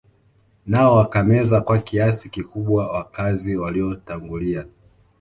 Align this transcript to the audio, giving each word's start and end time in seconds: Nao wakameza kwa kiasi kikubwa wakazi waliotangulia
Nao 0.65 0.95
wakameza 0.95 1.61
kwa 1.61 1.79
kiasi 1.79 2.29
kikubwa 2.29 2.91
wakazi 2.91 3.55
waliotangulia 3.57 4.65